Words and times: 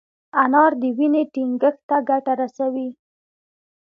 انار 0.43 0.71
د 0.81 0.83
وینې 0.97 1.23
ټينګښت 1.33 1.79
ته 1.89 1.97
ګټه 2.09 2.33
رسوي. 2.41 2.89